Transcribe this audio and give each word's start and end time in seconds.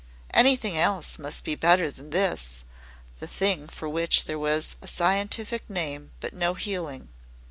Anything 0.33 0.75
else 0.75 1.19
must 1.19 1.43
be 1.43 1.53
better 1.53 1.91
than 1.91 2.09
this 2.09 2.63
the 3.19 3.27
thing 3.27 3.67
for 3.67 3.87
which 3.87 4.23
there 4.23 4.39
was 4.39 4.75
a 4.81 4.87
scientific 4.87 5.69
name 5.69 6.09
but 6.19 6.33
no 6.33 6.55
healing. 6.55 7.09